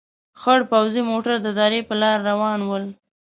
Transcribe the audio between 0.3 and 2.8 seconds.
خړ پوځي موټر د درې په لار روان